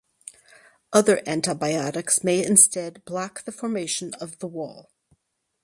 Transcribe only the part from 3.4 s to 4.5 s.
the formation of the